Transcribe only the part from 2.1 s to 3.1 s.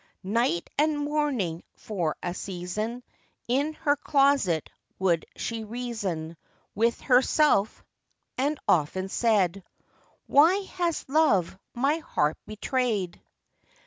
a season,